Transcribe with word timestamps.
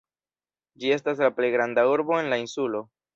Ĝi 0.83 0.93
estas 0.95 1.21
la 1.25 1.29
plej 1.39 1.49
granda 1.57 1.83
urbo 1.93 2.17
en 2.23 2.31
la 2.33 2.41
insulo. 2.45 2.83